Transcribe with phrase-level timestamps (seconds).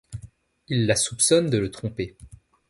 [0.67, 2.17] Il la soupçonne de le tromper...